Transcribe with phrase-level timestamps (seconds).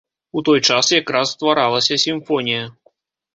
[0.39, 2.63] У той час якраз стваралася сімфонія.